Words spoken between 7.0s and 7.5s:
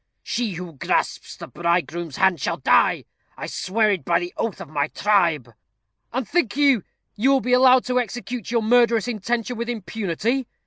you will